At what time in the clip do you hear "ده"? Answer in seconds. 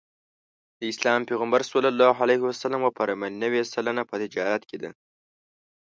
4.83-4.89